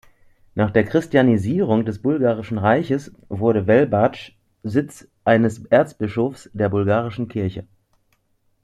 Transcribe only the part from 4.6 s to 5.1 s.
Sitz